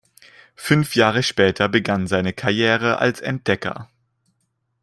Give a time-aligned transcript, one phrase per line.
[0.55, 3.87] Fünf Jahre später begann seine Karriere als Entdecker.